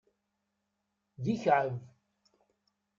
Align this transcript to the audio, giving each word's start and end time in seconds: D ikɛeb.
D 1.23 1.25
ikɛeb. 1.33 1.75